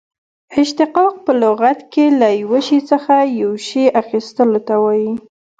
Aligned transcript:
اشتقاق 0.61 1.13
په 1.25 1.31
لغت 1.41 1.79
کښي 1.93 2.05
له 2.19 2.29
یوه 2.41 2.59
شي 2.67 2.79
څخه 2.89 3.15
یو 3.41 3.51
شي 3.67 3.83
اخستلو 4.01 4.59
ته 4.67 4.75
وايي. 4.83 5.11